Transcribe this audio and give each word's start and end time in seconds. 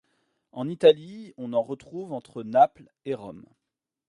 En 0.51 0.67
Italie, 0.67 1.31
on 1.37 1.53
en 1.53 1.61
retrouve 1.61 2.11
entre 2.11 2.41
Naples 2.41 2.89
et 3.05 3.13
Rome. 3.13 3.45